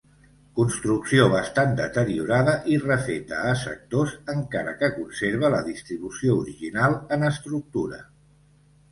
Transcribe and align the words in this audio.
Construcció 0.59 1.25
bastant 1.31 1.73
deteriorada 1.79 2.55
i 2.75 2.77
refeta 2.83 3.41
a 3.49 3.51
sectors, 3.63 4.15
encara 4.33 4.73
que 4.79 4.89
conserva 4.95 5.51
la 5.57 5.59
distribució 5.67 6.39
original 6.45 6.97
en 7.17 7.27
estructura. 7.29 8.01